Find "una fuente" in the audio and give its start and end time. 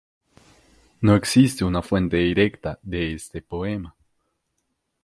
1.63-2.17